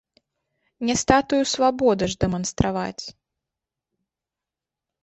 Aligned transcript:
Не 0.87 0.95
статую 1.01 1.39
свабоды 1.53 2.03
ж 2.15 2.19
дэманстраваць. 2.27 3.05